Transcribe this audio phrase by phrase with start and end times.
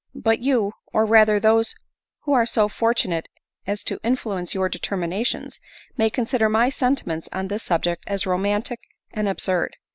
[0.15, 1.75] But you, or rather those
[2.21, 3.27] who are so fortunate
[3.67, 5.59] as to influence your determinations,
[5.95, 8.79] may consider my sen timents on this subject as romantic
[9.13, 9.75] and absurd.